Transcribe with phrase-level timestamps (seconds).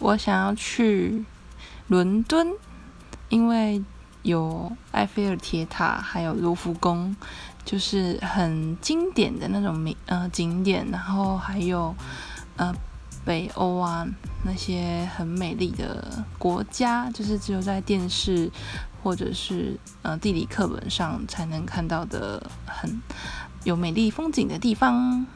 [0.00, 1.24] 我想要去
[1.88, 2.48] 伦敦，
[3.28, 3.82] 因为
[4.22, 7.14] 有埃菲尔铁塔，还有卢浮宫，
[7.66, 10.86] 就是很经典的那种美呃景点。
[10.90, 11.94] 然后还有
[12.56, 12.74] 呃
[13.26, 14.06] 北欧啊，
[14.44, 18.50] 那些很美丽的国家，就是只有在电视
[19.02, 23.02] 或者是呃地理课本上才能看到的，很
[23.64, 25.26] 有美丽风景的地方。